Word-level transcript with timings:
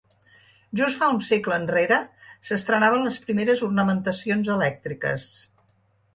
Just 0.79 1.01
fa 1.01 1.09
un 1.15 1.19
segle 1.27 1.59
enrere 1.63 1.99
s’estrenaven 2.49 3.07
les 3.09 3.21
primeres 3.27 3.63
ornamentacions 3.69 4.53
elèctriques. 4.57 5.31